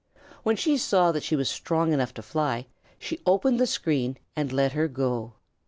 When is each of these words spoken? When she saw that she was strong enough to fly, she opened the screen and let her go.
When 0.41 0.55
she 0.55 0.79
saw 0.79 1.11
that 1.11 1.21
she 1.21 1.35
was 1.35 1.47
strong 1.47 1.93
enough 1.93 2.11
to 2.15 2.23
fly, 2.23 2.65
she 2.97 3.21
opened 3.27 3.59
the 3.59 3.67
screen 3.67 4.17
and 4.35 4.51
let 4.51 4.71
her 4.71 4.87
go. 4.87 5.35